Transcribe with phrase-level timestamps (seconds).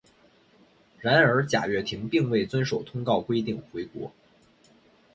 [0.99, 4.11] 然而贾跃亭并未遵守通告规定回国。